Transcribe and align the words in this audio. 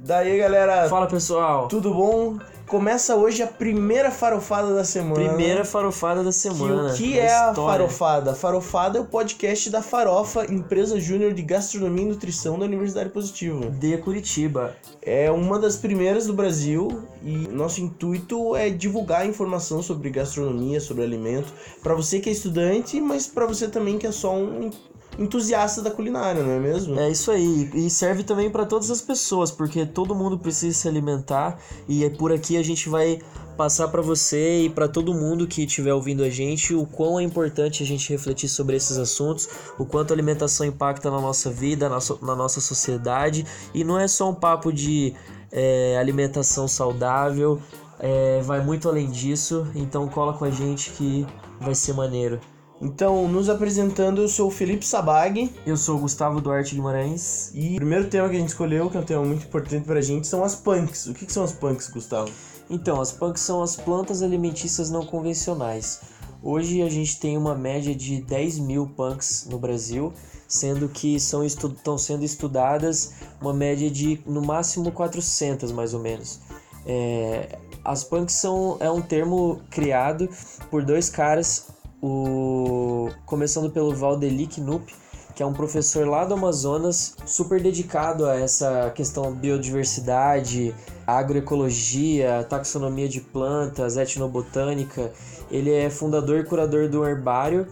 Daí, 0.00 0.38
galera, 0.38 0.88
Fala 0.88 1.06
pessoal, 1.08 1.66
tudo 1.66 1.92
bom? 1.92 2.38
Começa 2.68 3.16
hoje 3.16 3.42
a 3.42 3.46
primeira 3.46 4.10
farofada 4.10 4.72
da 4.74 4.84
semana. 4.84 5.14
primeira 5.14 5.64
farofada 5.64 6.22
da 6.22 6.30
Que 6.30 6.36
semana. 6.36 6.92
o 6.92 6.94
que 6.94 7.14
da 7.14 7.18
é 7.18 7.32
a 7.34 7.48
história. 7.48 7.78
Farofada? 7.78 8.34
Farofada 8.34 8.98
é 8.98 9.00
o 9.00 9.06
podcast 9.06 9.70
da 9.70 9.82
Farofa, 9.82 10.44
empresa 10.52 11.00
júnior 11.00 11.32
de 11.32 11.42
gastronomia 11.42 12.04
e 12.04 12.08
nutrição 12.10 12.58
da 12.58 12.66
Universidade 12.66 13.08
Positiva. 13.10 13.70
De 13.70 13.96
Curitiba. 13.98 14.76
É 15.02 15.30
uma 15.32 15.58
das 15.58 15.76
primeiras 15.76 16.26
do 16.26 16.34
Brasil 16.34 17.02
e 17.24 17.48
nosso 17.48 17.80
intuito 17.80 18.54
é 18.54 18.68
divulgar 18.70 19.26
informação 19.26 19.82
sobre 19.82 20.10
gastronomia, 20.10 20.78
sobre 20.80 21.02
alimento, 21.02 21.52
para 21.82 21.94
você 21.94 22.20
que 22.20 22.28
é 22.28 22.32
estudante, 22.32 23.00
mas 23.00 23.26
para 23.26 23.46
você 23.46 23.66
também 23.66 23.98
que 23.98 24.06
é 24.06 24.12
só 24.12 24.32
um 24.36 24.70
entusiasta 25.18 25.82
da 25.82 25.90
culinária, 25.90 26.42
não 26.42 26.52
é 26.52 26.58
mesmo? 26.58 26.98
É 26.98 27.10
isso 27.10 27.30
aí, 27.30 27.68
e 27.74 27.90
serve 27.90 28.22
também 28.22 28.48
para 28.48 28.64
todas 28.64 28.90
as 28.90 29.00
pessoas, 29.00 29.50
porque 29.50 29.84
todo 29.84 30.14
mundo 30.14 30.38
precisa 30.38 30.78
se 30.78 30.88
alimentar 30.88 31.58
e 31.88 32.04
é 32.04 32.10
por 32.10 32.32
aqui 32.32 32.56
a 32.56 32.62
gente 32.62 32.88
vai 32.88 33.18
passar 33.56 33.88
para 33.88 34.00
você 34.00 34.62
e 34.62 34.70
para 34.70 34.86
todo 34.86 35.12
mundo 35.12 35.44
que 35.48 35.64
estiver 35.64 35.92
ouvindo 35.92 36.22
a 36.22 36.30
gente 36.30 36.72
o 36.72 36.86
quão 36.86 37.18
é 37.18 37.24
importante 37.24 37.82
a 37.82 37.86
gente 37.86 38.08
refletir 38.08 38.48
sobre 38.48 38.76
esses 38.76 38.96
assuntos, 38.96 39.48
o 39.76 39.84
quanto 39.84 40.12
a 40.12 40.14
alimentação 40.14 40.64
impacta 40.64 41.10
na 41.10 41.20
nossa 41.20 41.50
vida, 41.50 41.88
na, 41.88 41.98
nossa- 42.36 42.60
sociedade 42.60 43.44
e 43.74 43.82
não 43.82 43.98
é 43.98 44.06
só 44.06 44.30
um 44.30 44.34
papo 44.34 44.72
de 44.72 45.12
é, 45.50 45.96
alimentação 45.98 46.68
saudável, 46.68 47.60
é, 47.98 48.40
vai 48.42 48.64
muito 48.64 48.88
além 48.88 49.10
disso, 49.10 49.66
então 49.74 50.06
cola 50.08 50.34
com 50.34 50.44
a 50.44 50.50
gente 50.50 50.92
que 50.92 51.26
vai 51.60 51.74
ser 51.74 51.94
maneiro. 51.94 52.38
Então, 52.80 53.26
nos 53.26 53.48
apresentando, 53.48 54.22
eu 54.22 54.28
sou 54.28 54.46
o 54.46 54.50
Felipe 54.52 54.86
Sabag 54.86 55.52
Eu 55.66 55.76
sou 55.76 55.96
o 55.96 56.00
Gustavo 56.00 56.40
Duarte 56.40 56.76
Guimarães. 56.76 57.50
e 57.52 57.72
o 57.72 57.76
primeiro 57.76 58.08
tema 58.08 58.28
que 58.28 58.36
a 58.36 58.38
gente 58.38 58.50
escolheu, 58.50 58.88
que 58.88 58.96
é 58.96 59.00
um 59.00 59.04
tema 59.04 59.24
muito 59.24 59.46
importante 59.46 59.84
pra 59.84 60.00
gente, 60.00 60.28
são 60.28 60.44
as 60.44 60.54
punks. 60.54 61.06
O 61.06 61.14
que, 61.14 61.26
que 61.26 61.32
são 61.32 61.42
as 61.42 61.52
punks, 61.52 61.88
Gustavo? 61.88 62.30
Então, 62.70 63.00
as 63.00 63.10
punks 63.10 63.42
são 63.42 63.62
as 63.62 63.74
plantas 63.74 64.22
alimentícias 64.22 64.90
não 64.90 65.04
convencionais. 65.04 66.02
Hoje 66.40 66.80
a 66.82 66.88
gente 66.88 67.18
tem 67.18 67.36
uma 67.36 67.54
média 67.54 67.92
de 67.92 68.22
10 68.22 68.60
mil 68.60 68.86
punks 68.86 69.48
no 69.50 69.58
Brasil, 69.58 70.12
sendo 70.46 70.88
que 70.88 71.16
estão 71.16 71.98
sendo 71.98 72.24
estudadas 72.24 73.14
uma 73.40 73.52
média 73.52 73.90
de 73.90 74.20
no 74.24 74.40
máximo 74.40 74.92
400 74.92 75.72
mais 75.72 75.94
ou 75.94 76.00
menos. 76.00 76.38
É, 76.86 77.58
as 77.84 78.04
punks 78.04 78.36
são, 78.36 78.76
é 78.78 78.90
um 78.90 79.02
termo 79.02 79.60
criado 79.68 80.28
por 80.70 80.84
dois 80.84 81.10
caras, 81.10 81.66
o, 82.02 83.08
começando 83.26 83.70
pelo 83.70 83.94
Valdeli 83.94 84.46
Knupp, 84.46 84.94
que 85.34 85.42
é 85.42 85.46
um 85.46 85.52
professor 85.52 86.06
lá 86.06 86.24
do 86.24 86.34
Amazonas, 86.34 87.16
super 87.24 87.62
dedicado 87.62 88.26
a 88.26 88.34
essa 88.34 88.90
questão 88.90 89.32
biodiversidade, 89.32 90.74
agroecologia, 91.06 92.44
taxonomia 92.48 93.08
de 93.08 93.20
plantas, 93.20 93.96
etnobotânica. 93.96 95.12
Ele 95.50 95.72
é 95.72 95.88
fundador 95.88 96.40
e 96.40 96.44
curador 96.44 96.88
do 96.88 97.06
herbário 97.06 97.68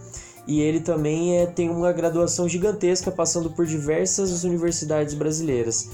e 0.47 0.61
ele 0.61 0.79
também 0.79 1.39
é, 1.39 1.45
tem 1.45 1.69
uma 1.69 1.91
graduação 1.91 2.47
gigantesca, 2.47 3.11
passando 3.11 3.49
por 3.49 3.65
diversas 3.65 4.45
universidades 4.45 5.13
brasileiras. 5.13 5.89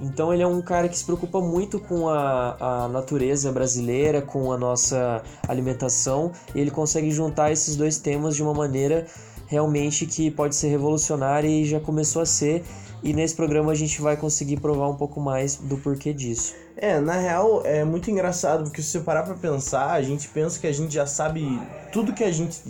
Então 0.00 0.32
ele 0.32 0.42
é 0.42 0.46
um 0.46 0.60
cara 0.60 0.88
que 0.88 0.96
se 0.96 1.04
preocupa 1.04 1.40
muito 1.40 1.80
com 1.80 2.08
a, 2.08 2.84
a 2.84 2.88
natureza 2.88 3.50
brasileira, 3.50 4.20
com 4.20 4.52
a 4.52 4.58
nossa 4.58 5.22
alimentação, 5.48 6.32
e 6.54 6.60
ele 6.60 6.70
consegue 6.70 7.10
juntar 7.10 7.50
esses 7.50 7.76
dois 7.76 7.98
temas 7.98 8.36
de 8.36 8.42
uma 8.42 8.52
maneira 8.52 9.06
realmente 9.46 10.06
que 10.06 10.30
pode 10.30 10.54
ser 10.54 10.68
revolucionária 10.68 11.48
e 11.48 11.64
já 11.64 11.80
começou 11.80 12.22
a 12.22 12.26
ser. 12.26 12.64
E 13.02 13.12
nesse 13.12 13.34
programa 13.34 13.72
a 13.72 13.74
gente 13.74 14.00
vai 14.00 14.16
conseguir 14.16 14.58
provar 14.58 14.88
um 14.88 14.96
pouco 14.96 15.20
mais 15.20 15.56
do 15.56 15.76
porquê 15.76 16.12
disso. 16.12 16.54
É, 16.76 17.00
na 17.00 17.14
real 17.14 17.62
é 17.64 17.84
muito 17.84 18.10
engraçado 18.10 18.64
porque 18.64 18.82
se 18.82 18.88
você 18.88 19.00
parar 19.00 19.22
pra 19.22 19.34
pensar, 19.34 19.92
a 19.92 20.02
gente 20.02 20.28
pensa 20.28 20.58
que 20.58 20.66
a 20.66 20.72
gente 20.72 20.92
já 20.92 21.06
sabe 21.06 21.60
tudo 21.92 22.12
que 22.12 22.24
a 22.24 22.32
gente. 22.32 22.60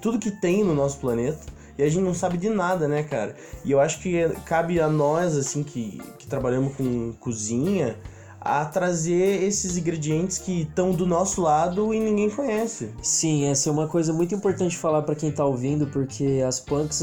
tudo 0.00 0.18
que 0.18 0.30
tem 0.30 0.62
no 0.62 0.74
nosso 0.74 0.98
planeta. 0.98 1.55
E 1.78 1.82
a 1.82 1.88
gente 1.88 2.02
não 2.02 2.14
sabe 2.14 2.38
de 2.38 2.48
nada, 2.48 2.88
né, 2.88 3.02
cara? 3.02 3.36
E 3.64 3.70
eu 3.70 3.80
acho 3.80 4.00
que 4.00 4.28
cabe 4.44 4.80
a 4.80 4.88
nós, 4.88 5.36
assim, 5.36 5.62
que, 5.62 6.00
que 6.18 6.26
trabalhamos 6.26 6.74
com 6.74 7.12
cozinha, 7.20 7.96
a 8.40 8.64
trazer 8.64 9.42
esses 9.42 9.76
ingredientes 9.76 10.38
que 10.38 10.62
estão 10.62 10.92
do 10.92 11.04
nosso 11.04 11.42
lado 11.42 11.92
e 11.92 12.00
ninguém 12.00 12.30
conhece. 12.30 12.90
Sim, 13.02 13.46
essa 13.46 13.68
é 13.68 13.72
uma 13.72 13.88
coisa 13.88 14.12
muito 14.12 14.34
importante 14.34 14.76
falar 14.76 15.02
para 15.02 15.14
quem 15.14 15.32
tá 15.32 15.44
ouvindo, 15.44 15.86
porque 15.88 16.42
as 16.46 16.60
punks 16.60 17.02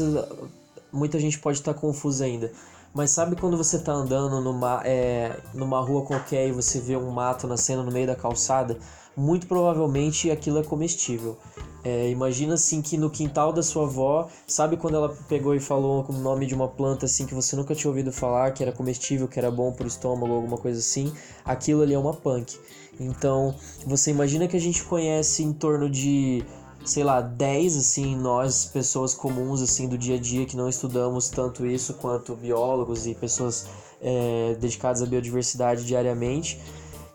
muita 0.94 1.18
gente 1.18 1.38
pode 1.38 1.58
estar 1.58 1.74
confusa 1.74 2.24
ainda. 2.24 2.50
Mas 2.94 3.10
sabe 3.10 3.34
quando 3.34 3.56
você 3.56 3.78
tá 3.80 3.92
andando 3.92 4.40
numa, 4.40 4.80
é, 4.84 5.36
numa 5.52 5.80
rua 5.80 6.04
qualquer 6.04 6.48
e 6.48 6.52
você 6.52 6.80
vê 6.80 6.96
um 6.96 7.10
mato 7.10 7.46
nascendo 7.46 7.82
no 7.82 7.90
meio 7.90 8.06
da 8.06 8.14
calçada? 8.14 8.78
Muito 9.16 9.48
provavelmente 9.48 10.30
aquilo 10.30 10.60
é 10.60 10.62
comestível. 10.62 11.36
É, 11.84 12.08
imagina 12.08 12.54
assim 12.54 12.80
que 12.80 12.96
no 12.96 13.10
quintal 13.10 13.52
da 13.52 13.62
sua 13.62 13.84
avó, 13.84 14.28
sabe 14.46 14.76
quando 14.76 14.94
ela 14.94 15.14
pegou 15.28 15.54
e 15.54 15.60
falou 15.60 16.06
o 16.08 16.12
nome 16.14 16.46
de 16.46 16.54
uma 16.54 16.66
planta 16.66 17.04
assim 17.04 17.26
que 17.26 17.34
você 17.34 17.54
nunca 17.54 17.74
tinha 17.74 17.90
ouvido 17.90 18.10
falar, 18.10 18.52
que 18.52 18.62
era 18.62 18.72
comestível, 18.72 19.28
que 19.28 19.38
era 19.38 19.50
bom 19.50 19.70
pro 19.70 19.86
estômago, 19.86 20.32
alguma 20.32 20.56
coisa 20.56 20.78
assim? 20.78 21.12
Aquilo 21.44 21.82
ali 21.82 21.92
é 21.92 21.98
uma 21.98 22.14
punk. 22.14 22.58
Então, 22.98 23.54
você 23.86 24.10
imagina 24.10 24.48
que 24.48 24.56
a 24.56 24.60
gente 24.60 24.82
conhece 24.84 25.42
em 25.42 25.52
torno 25.52 25.90
de 25.90 26.42
sei 26.84 27.02
lá, 27.02 27.20
10 27.20 27.76
assim, 27.76 28.14
nós, 28.14 28.66
pessoas 28.66 29.14
comuns 29.14 29.62
assim 29.62 29.88
do 29.88 29.96
dia 29.96 30.16
a 30.16 30.18
dia 30.18 30.44
que 30.44 30.56
não 30.56 30.68
estudamos 30.68 31.30
tanto 31.30 31.66
isso 31.66 31.94
quanto 31.94 32.36
biólogos 32.36 33.06
e 33.06 33.14
pessoas 33.14 33.66
é, 34.02 34.54
dedicadas 34.60 35.02
à 35.02 35.06
biodiversidade 35.06 35.84
diariamente. 35.84 36.60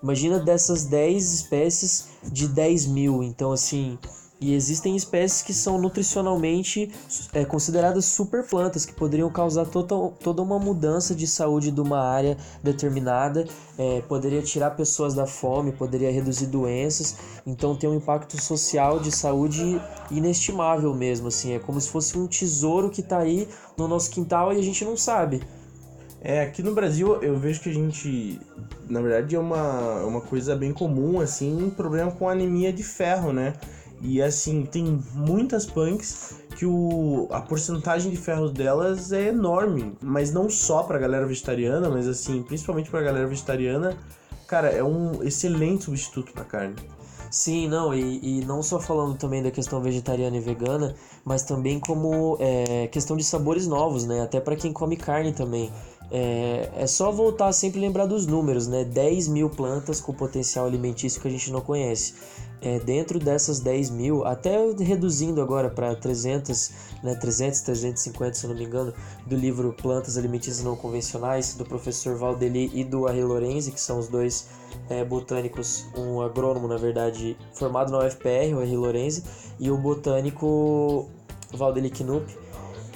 Imagina 0.01 0.39
dessas 0.39 0.85
10 0.85 1.33
espécies 1.33 2.07
de 2.23 2.47
10 2.47 2.87
mil, 2.87 3.21
então 3.21 3.51
assim. 3.51 3.97
E 4.41 4.53
existem 4.53 4.95
espécies 4.95 5.41
que 5.41 5.53
são 5.53 5.77
nutricionalmente 5.77 6.89
é, 7.33 7.43
consideradas 7.43 8.05
super 8.05 8.43
plantas, 8.47 8.85
que 8.85 8.93
poderiam 8.93 9.29
causar 9.29 9.65
total, 9.65 10.13
toda 10.23 10.41
uma 10.41 10.57
mudança 10.57 11.13
de 11.13 11.27
saúde 11.27 11.71
de 11.71 11.81
uma 11.81 11.99
área 11.99 12.37
determinada, 12.63 13.45
é, 13.77 14.01
poderia 14.07 14.41
tirar 14.41 14.71
pessoas 14.71 15.13
da 15.13 15.25
fome, 15.25 15.73
poderia 15.73 16.09
reduzir 16.09 16.45
doenças, 16.45 17.17
então 17.45 17.75
tem 17.75 17.89
um 17.89 17.95
impacto 17.95 18.41
social 18.41 18.99
de 18.99 19.11
saúde 19.11 19.81
inestimável 20.09 20.93
mesmo, 20.95 21.27
assim, 21.27 21.53
é 21.53 21.59
como 21.59 21.79
se 21.81 21.89
fosse 21.89 22.17
um 22.17 22.25
tesouro 22.25 22.89
que 22.89 23.01
está 23.01 23.19
aí 23.19 23.45
no 23.77 23.89
nosso 23.89 24.09
quintal 24.09 24.53
e 24.53 24.57
a 24.57 24.63
gente 24.63 24.85
não 24.85 24.95
sabe. 24.95 25.41
É, 26.21 26.41
aqui 26.41 26.61
no 26.61 26.73
Brasil 26.73 27.21
eu 27.21 27.37
vejo 27.37 27.61
que 27.61 27.69
a 27.69 27.73
gente, 27.73 28.39
na 28.89 29.01
verdade, 29.01 29.35
é 29.35 29.39
uma, 29.39 30.03
uma 30.03 30.21
coisa 30.21 30.55
bem 30.55 30.73
comum, 30.73 31.19
assim, 31.21 31.63
um 31.63 31.69
problema 31.69 32.11
com 32.11 32.27
anemia 32.27 32.73
de 32.73 32.83
ferro, 32.83 33.31
né? 33.31 33.53
E 34.01 34.21
assim, 34.21 34.65
tem 34.65 35.01
muitas 35.13 35.65
punks 35.65 36.35
que 36.55 36.65
o, 36.65 37.27
a 37.31 37.41
porcentagem 37.41 38.11
de 38.11 38.17
ferro 38.17 38.49
delas 38.49 39.11
é 39.11 39.27
enorme, 39.27 39.95
mas 40.01 40.31
não 40.31 40.49
só 40.49 40.83
pra 40.83 40.97
galera 40.97 41.25
vegetariana, 41.25 41.89
mas 41.89 42.07
assim, 42.07 42.41
principalmente 42.43 42.89
pra 42.89 43.01
galera 43.01 43.27
vegetariana, 43.27 43.97
cara, 44.47 44.69
é 44.69 44.83
um 44.83 45.23
excelente 45.23 45.85
substituto 45.85 46.31
pra 46.33 46.43
carne. 46.43 46.75
Sim, 47.31 47.67
não, 47.67 47.93
e, 47.93 48.39
e 48.39 48.45
não 48.45 48.63
só 48.63 48.79
falando 48.79 49.15
também 49.15 49.43
da 49.43 49.51
questão 49.51 49.79
vegetariana 49.81 50.37
e 50.37 50.39
vegana, 50.39 50.95
mas 51.23 51.43
também 51.43 51.79
como 51.79 52.35
é, 52.39 52.87
questão 52.87 53.15
de 53.15 53.23
sabores 53.23 53.67
novos, 53.67 54.05
né? 54.05 54.21
Até 54.21 54.39
para 54.39 54.55
quem 54.55 54.73
come 54.73 54.97
carne 54.97 55.31
também. 55.31 55.71
É, 56.11 56.69
é 56.75 56.87
só 56.87 57.11
voltar 57.11 57.51
sempre 57.51 57.79
lembrar 57.79 58.05
dos 58.05 58.25
números, 58.25 58.67
né? 58.67 58.83
10 58.83 59.27
mil 59.27 59.49
plantas 59.49 60.01
com 60.01 60.13
potencial 60.13 60.65
alimentício 60.65 61.21
que 61.21 61.27
a 61.27 61.31
gente 61.31 61.51
não 61.51 61.61
conhece. 61.61 62.13
É, 62.61 62.77
dentro 62.79 63.19
dessas 63.19 63.61
10 63.61 63.89
mil, 63.89 64.25
até 64.25 64.57
reduzindo 64.79 65.41
agora 65.41 65.69
para 65.69 65.95
300, 65.95 66.71
né, 67.01 67.15
300, 67.15 67.61
350, 67.61 68.33
se 68.33 68.47
não 68.47 68.55
me 68.55 68.65
engano, 68.65 68.93
do 69.25 69.37
livro 69.37 69.71
Plantas 69.71 70.17
Alimentícias 70.17 70.61
Não 70.61 70.75
Convencionais, 70.75 71.53
do 71.53 71.63
professor 71.63 72.17
Valdeli 72.17 72.69
e 72.73 72.83
do 72.83 73.07
Henri 73.07 73.23
Lorenzi, 73.23 73.71
que 73.71 73.79
são 73.79 73.97
os 73.97 74.09
dois 74.09 74.49
é, 74.89 75.05
botânicos, 75.05 75.85
um 75.95 76.19
agrônomo, 76.19 76.67
na 76.67 76.75
verdade, 76.75 77.37
formado 77.53 77.93
na 77.93 77.99
UFPR, 77.99 78.53
o 78.53 78.61
Henri 78.61 78.75
Lorenzi, 78.75 79.23
e 79.57 79.71
o 79.71 79.77
botânico 79.77 81.07
Valdeli 81.53 81.89
Knupp. 81.89 82.48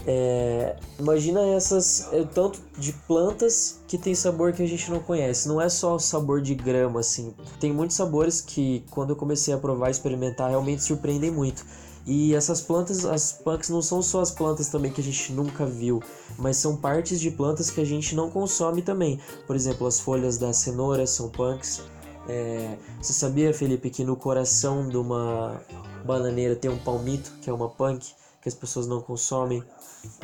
É, 0.05 0.75
imagina 0.99 1.41
essas 1.47 2.11
é, 2.11 2.23
tanto 2.25 2.59
de 2.77 2.91
plantas 2.91 3.79
que 3.87 3.97
tem 3.97 4.13
sabor 4.13 4.51
que 4.51 4.61
a 4.61 4.67
gente 4.67 4.91
não 4.91 4.99
conhece. 4.99 5.47
Não 5.47 5.61
é 5.61 5.69
só 5.69 5.95
o 5.95 5.99
sabor 5.99 6.41
de 6.41 6.53
grama 6.53 6.99
assim. 6.99 7.33
Tem 7.59 7.71
muitos 7.71 7.95
sabores 7.95 8.41
que 8.41 8.83
quando 8.91 9.11
eu 9.11 9.15
comecei 9.15 9.53
a 9.53 9.57
provar 9.57 9.87
e 9.87 9.91
experimentar 9.91 10.49
realmente 10.49 10.83
surpreendem 10.83 11.31
muito. 11.31 11.65
E 12.05 12.35
essas 12.35 12.59
plantas, 12.59 13.05
as 13.05 13.31
punks 13.31 13.69
não 13.69 13.81
são 13.81 14.01
só 14.01 14.19
as 14.19 14.29
plantas 14.29 14.67
também 14.67 14.91
que 14.91 14.99
a 14.99 15.03
gente 15.03 15.31
nunca 15.31 15.65
viu, 15.65 16.03
mas 16.37 16.57
são 16.57 16.75
partes 16.75 17.17
de 17.17 17.31
plantas 17.31 17.69
que 17.69 17.79
a 17.79 17.85
gente 17.85 18.13
não 18.13 18.29
consome 18.29 18.81
também. 18.81 19.21
Por 19.47 19.55
exemplo, 19.55 19.87
as 19.87 20.01
folhas 20.01 20.37
da 20.37 20.51
cenoura 20.51 21.07
são 21.07 21.29
punks. 21.29 21.81
É, 22.27 22.77
você 23.01 23.13
sabia, 23.13 23.53
Felipe, 23.53 23.89
que 23.89 24.03
no 24.03 24.17
coração 24.17 24.87
de 24.87 24.97
uma 24.97 25.61
bananeira 26.05 26.57
tem 26.57 26.69
um 26.69 26.77
palmito, 26.77 27.31
que 27.41 27.49
é 27.49 27.53
uma 27.53 27.69
punk, 27.69 28.13
que 28.43 28.49
as 28.49 28.53
pessoas 28.53 28.85
não 28.85 29.01
consomem? 29.01 29.63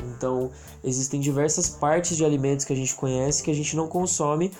Então, 0.04 0.50
existem 0.84 1.18
diversas 1.18 1.70
partes 1.70 2.16
de 2.16 2.24
alimentos 2.24 2.66
que 2.66 2.72
a 2.72 2.76
gente 2.76 2.94
conhece 2.94 3.42
que 3.42 3.50
a 3.50 3.54
gente 3.54 3.74
não 3.74 3.88
consome, 3.88 4.52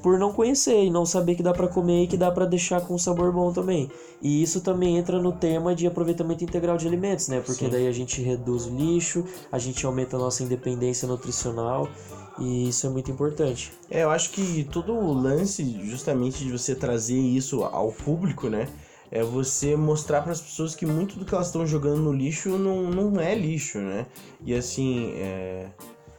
por 0.00 0.16
não 0.16 0.32
conhecer 0.32 0.84
e 0.84 0.90
não 0.90 1.04
saber 1.04 1.34
que 1.34 1.42
dá 1.42 1.52
para 1.52 1.66
comer 1.66 2.04
e 2.04 2.06
que 2.06 2.16
dá 2.16 2.30
para 2.30 2.46
deixar 2.46 2.80
com 2.80 2.94
um 2.94 2.98
sabor 2.98 3.32
bom 3.32 3.52
também. 3.52 3.90
E 4.22 4.40
isso 4.40 4.60
também 4.60 4.96
entra 4.96 5.20
no 5.20 5.32
tema 5.32 5.74
de 5.74 5.86
aproveitamento 5.88 6.44
integral 6.44 6.76
de 6.76 6.86
alimentos, 6.86 7.26
né? 7.26 7.40
Porque 7.40 7.64
Sim. 7.64 7.70
daí 7.70 7.88
a 7.88 7.92
gente 7.92 8.22
reduz 8.22 8.66
o 8.66 8.70
lixo, 8.70 9.24
a 9.50 9.58
gente 9.58 9.84
aumenta 9.84 10.16
a 10.16 10.20
nossa 10.20 10.44
independência 10.44 11.08
nutricional 11.08 11.88
e 12.38 12.68
isso 12.68 12.86
é 12.86 12.90
muito 12.90 13.10
importante. 13.10 13.72
É, 13.90 14.04
eu 14.04 14.10
acho 14.10 14.30
que 14.30 14.62
todo 14.70 14.92
o 14.92 15.12
lance 15.12 15.80
justamente 15.84 16.44
de 16.44 16.52
você 16.52 16.76
trazer 16.76 17.18
isso 17.18 17.64
ao 17.64 17.90
público, 17.90 18.48
né? 18.48 18.68
É 19.10 19.22
você 19.22 19.76
mostrar 19.76 20.22
para 20.22 20.32
as 20.32 20.40
pessoas 20.40 20.74
que 20.74 20.84
muito 20.84 21.18
do 21.18 21.24
que 21.24 21.34
elas 21.34 21.46
estão 21.46 21.66
jogando 21.66 22.02
no 22.02 22.12
lixo 22.12 22.50
não, 22.58 22.90
não 22.90 23.20
é 23.20 23.34
lixo, 23.34 23.78
né? 23.78 24.06
E 24.44 24.54
assim, 24.54 25.12
é... 25.16 25.66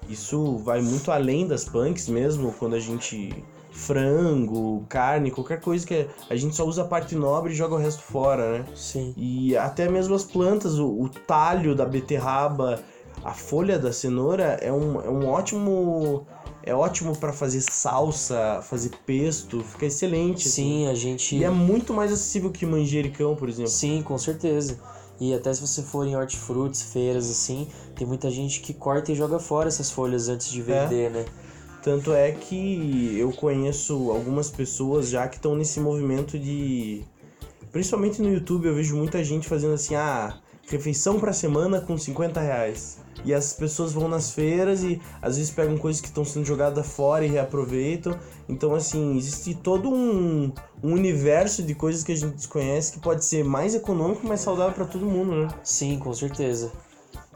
isso 0.10 0.58
vai 0.58 0.82
muito 0.82 1.12
além 1.12 1.48
das 1.48 1.66
punks 1.66 2.08
mesmo, 2.08 2.54
quando 2.54 2.76
a 2.76 2.80
gente 2.80 3.32
frango, 3.72 4.86
carne, 4.90 5.32
qualquer 5.32 5.62
coisa 5.62 5.86
que 5.86 6.08
a 6.30 6.36
gente 6.36 6.56
só 6.56 6.66
usa 6.66 6.82
a 6.82 6.86
parte 6.86 7.16
nobre 7.16 7.54
e 7.54 7.56
joga 7.56 7.76
o 7.76 7.78
resto 7.78 8.02
fora, 8.02 8.60
né? 8.60 8.66
Sim. 8.76 9.14
E 9.16 9.56
até 9.56 9.88
mesmo 9.88 10.16
as 10.16 10.24
plantas, 10.24 10.78
o, 10.78 10.88
o 10.88 11.10
talho 11.10 11.74
da 11.74 11.86
beterraba, 11.86 12.84
a 13.24 13.34
folha 13.34 13.78
da 13.78 13.92
cenoura 13.92 14.58
é 14.62 14.72
um, 14.72 15.02
é 15.02 15.10
um 15.10 15.28
ótimo 15.28 16.26
é 16.64 16.74
ótimo 16.74 17.16
para 17.16 17.32
fazer 17.32 17.62
salsa, 17.62 18.62
fazer 18.64 18.92
pesto, 19.06 19.64
fica 19.64 19.86
excelente. 19.86 20.48
Assim. 20.48 20.50
Sim, 20.50 20.84
assim. 20.84 20.92
a 20.92 20.94
gente. 20.96 21.36
E 21.38 21.44
é 21.44 21.50
muito 21.50 21.94
mais 21.94 22.12
acessível 22.12 22.52
que 22.52 22.66
manjericão, 22.66 23.36
por 23.36 23.50
exemplo. 23.50 23.72
Sim, 23.72 24.02
com 24.04 24.18
certeza. 24.18 24.80
E 25.20 25.34
até 25.34 25.54
se 25.54 25.62
você 25.62 25.82
for 25.82 26.08
em 26.08 26.16
hortifrutis, 26.16 26.82
feiras 26.82 27.30
assim, 27.30 27.68
tem 27.96 28.08
muita 28.08 28.30
gente 28.30 28.62
que 28.62 28.74
corta 28.74 29.12
e 29.12 29.16
joga 29.16 29.38
fora 29.38 29.68
essas 29.68 29.92
folhas 29.92 30.30
antes 30.30 30.50
de 30.50 30.62
vender, 30.62 31.08
é. 31.08 31.10
né? 31.10 31.26
Tanto 31.84 32.14
é 32.14 32.32
que 32.32 33.18
eu 33.18 33.32
conheço 33.32 34.12
algumas 34.12 34.50
pessoas 34.50 35.10
já 35.10 35.28
que 35.28 35.36
estão 35.38 35.56
nesse 35.56 35.80
movimento 35.80 36.38
de. 36.38 37.04
Principalmente 37.72 38.22
no 38.22 38.32
YouTube, 38.34 38.68
eu 38.68 38.76
vejo 38.76 38.96
muita 38.96 39.24
gente 39.24 39.48
fazendo 39.48 39.74
assim, 39.74 39.96
ah, 39.96 40.38
refeição 40.70 41.20
pra 41.20 41.34
semana 41.34 41.82
com 41.82 41.98
50 41.98 42.40
reais. 42.40 43.00
E 43.26 43.34
as 43.34 43.52
pessoas 43.54 43.92
vão 43.92 44.08
nas 44.08 44.32
feiras 44.32 44.84
e 44.84 45.02
às 45.22 45.36
vezes 45.36 45.52
pegam 45.52 45.78
coisas 45.78 46.02
que 46.02 46.08
estão 46.08 46.24
sendo 46.24 46.46
jogadas 46.46 46.88
fora 46.88 47.26
e 47.26 47.30
reaproveitam. 47.30 48.18
Então, 48.48 48.74
assim, 48.74 49.18
existe 49.18 49.56
todo 49.56 49.90
um, 49.90 50.54
um 50.82 50.94
universo 50.94 51.64
de 51.64 51.76
coisas 51.76 52.04
que 52.04 52.12
a 52.12 52.16
gente 52.16 52.36
desconhece 52.36 52.94
que 52.94 53.00
pode 53.00 53.26
ser 53.26 53.44
mais 53.44 53.76
econômico 53.76 54.26
mais 54.26 54.40
saudável 54.42 54.74
para 54.74 54.86
todo 54.86 55.06
mundo, 55.06 55.36
né? 55.36 55.48
Sim, 55.64 56.00
com 56.00 56.14
certeza. 56.14 56.72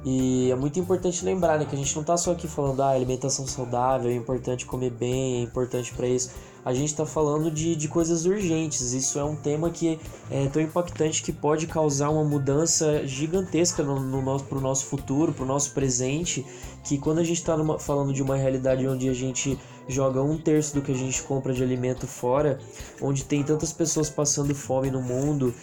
E 0.06 0.52
é 0.52 0.56
muito 0.56 0.80
importante 0.80 1.24
lembrar, 1.24 1.58
né, 1.58 1.66
que 1.66 1.76
a 1.76 1.78
gente 1.78 1.96
não 1.96 2.04
tá 2.04 2.18
só 2.18 2.34
aqui 2.34 2.48
falando, 2.48 2.82
ah, 2.82 2.90
alimentação 2.90 3.48
saudável, 3.48 4.12
é 4.12 4.16
importante 4.16 4.66
comer 4.66 4.92
bem, 4.92 5.38
é 5.38 5.42
importante 5.42 5.94
para 5.94 6.08
isso. 6.08 6.32
A 6.65 6.74
gente 6.74 6.95
tá 6.95 7.06
falando 7.06 7.51
de, 7.51 7.75
de 7.75 7.88
coisas 7.88 8.25
urgentes. 8.25 8.94
Isso 8.94 9.19
é 9.19 9.24
um 9.24 9.36
tema 9.36 9.69
que 9.69 10.00
é 10.31 10.48
tão 10.48 10.62
impactante 10.62 11.21
que 11.21 11.31
pode 11.31 11.68
causar 11.68 12.10
uma 12.10 12.24
mudança 12.24 13.06
gigantesca 13.06 13.83
no, 13.83 14.00
no 14.00 14.21
nosso, 14.21 14.45
pro 14.45 14.62
nosso 14.62 14.86
futuro, 14.86 15.33
pro 15.33 15.45
nosso 15.45 15.74
presente. 15.74 16.45
Que 16.83 16.98
quando 16.98 17.19
a 17.19 17.24
gente 17.24 17.44
tá 17.44 17.57
numa, 17.57 17.77
falando 17.77 18.13
de 18.13 18.21
uma 18.21 18.36
realidade 18.36 18.88
onde 18.88 19.10
a 19.10 19.13
gente 19.13 19.60
joga 19.88 20.21
um 20.21 20.38
terço 20.38 20.75
do 20.75 20.81
que 20.81 20.92
a 20.92 20.95
gente 20.95 21.21
compra 21.24 21.54
de 21.54 21.62
alimento 21.62 22.07
fora, 22.07 22.60
onde 23.01 23.25
tem 23.25 23.44
tantas 23.44 23.74
pessoas 23.74 24.10
passando 24.10 24.56
fome 24.56 24.89
no 24.89 25.01
mundo, 25.01 25.54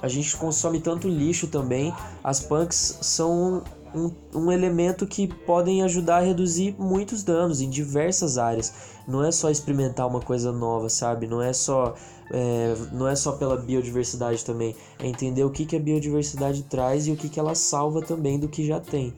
a 0.00 0.08
gente 0.08 0.36
consome 0.36 0.80
tanto 0.80 1.08
lixo 1.08 1.48
também. 1.48 1.92
As 2.22 2.40
punks 2.40 2.98
são 3.02 3.62
um, 3.94 4.10
um 4.34 4.52
elemento 4.52 5.06
que 5.06 5.26
podem 5.26 5.82
ajudar 5.82 6.18
a 6.18 6.20
reduzir 6.20 6.74
muitos 6.78 7.22
danos 7.22 7.60
em 7.60 7.68
diversas 7.68 8.38
áreas. 8.38 8.72
Não 9.06 9.24
é 9.24 9.30
só 9.30 9.50
experimentar 9.50 10.06
uma 10.06 10.20
coisa 10.20 10.52
nova, 10.52 10.88
sabe? 10.88 11.26
Não 11.26 11.40
é 11.40 11.52
só 11.52 11.94
é, 12.30 12.74
não 12.92 13.08
é 13.08 13.16
só 13.16 13.32
pela 13.32 13.56
biodiversidade 13.56 14.44
também. 14.44 14.76
É 14.98 15.06
entender 15.06 15.44
o 15.44 15.50
que, 15.50 15.64
que 15.64 15.76
a 15.76 15.80
biodiversidade 15.80 16.62
traz 16.64 17.06
e 17.06 17.12
o 17.12 17.16
que, 17.16 17.28
que 17.28 17.40
ela 17.40 17.54
salva 17.54 18.02
também 18.02 18.38
do 18.38 18.48
que 18.48 18.66
já 18.66 18.80
tem. 18.80 19.14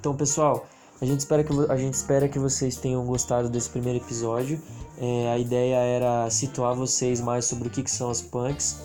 Então, 0.00 0.16
pessoal, 0.16 0.66
a 1.00 1.04
gente 1.04 1.20
espera 1.20 1.44
que, 1.44 1.52
a 1.68 1.76
gente 1.76 1.94
espera 1.94 2.28
que 2.28 2.38
vocês 2.38 2.76
tenham 2.76 3.04
gostado 3.04 3.48
desse 3.48 3.68
primeiro 3.68 3.98
episódio. 3.98 4.60
É, 5.00 5.30
a 5.32 5.38
ideia 5.38 5.76
era 5.76 6.30
situar 6.30 6.74
vocês 6.74 7.20
mais 7.20 7.44
sobre 7.44 7.68
o 7.68 7.70
que, 7.70 7.82
que 7.82 7.90
são 7.90 8.10
as 8.10 8.20
punks 8.20 8.76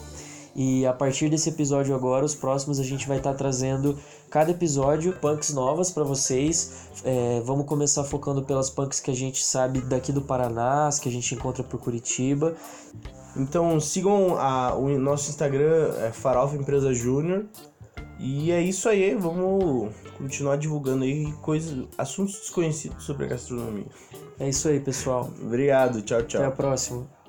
e 0.55 0.85
a 0.85 0.93
partir 0.93 1.29
desse 1.29 1.49
episódio 1.49 1.95
agora, 1.95 2.23
os 2.23 2.35
próximos 2.35 2.79
a 2.79 2.83
gente 2.83 3.07
vai 3.07 3.17
estar 3.17 3.31
tá 3.31 3.37
trazendo 3.37 3.97
cada 4.29 4.51
episódio 4.51 5.13
punks 5.13 5.53
novas 5.53 5.89
para 5.89 6.03
vocês. 6.03 6.89
É, 7.03 7.41
vamos 7.43 7.65
começar 7.65 8.03
focando 8.03 8.43
pelas 8.43 8.69
punks 8.69 8.99
que 8.99 9.09
a 9.09 9.15
gente 9.15 9.43
sabe 9.43 9.81
daqui 9.81 10.11
do 10.11 10.21
Paraná, 10.21 10.87
as 10.87 10.99
que 10.99 11.09
a 11.09 11.11
gente 11.11 11.33
encontra 11.33 11.63
por 11.63 11.79
Curitiba. 11.79 12.55
Então 13.35 13.79
sigam 13.79 14.37
a, 14.37 14.75
o 14.75 14.89
nosso 14.99 15.29
Instagram, 15.31 15.91
é 16.01 16.11
Farofa 16.11 16.55
Empresa 16.55 16.93
Júnior. 16.93 17.45
E 18.19 18.51
é 18.51 18.61
isso 18.61 18.87
aí, 18.87 19.15
vamos 19.15 19.91
continuar 20.17 20.55
divulgando 20.55 21.03
aí 21.03 21.33
coisas, 21.41 21.87
assuntos 21.97 22.35
desconhecidos 22.35 23.03
sobre 23.03 23.25
a 23.25 23.29
gastronomia. 23.29 23.87
É 24.39 24.47
isso 24.47 24.67
aí, 24.67 24.79
pessoal. 24.79 25.29
Obrigado, 25.41 26.01
tchau, 26.03 26.21
tchau. 26.23 26.41
Até 26.41 26.47
a 26.47 26.55
próxima. 26.55 27.22